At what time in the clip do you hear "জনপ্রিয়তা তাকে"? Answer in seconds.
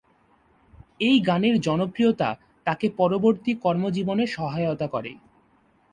1.61-2.87